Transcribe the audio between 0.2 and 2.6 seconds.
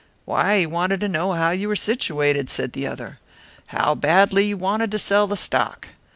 "Why, he wanted to know how you were situated,"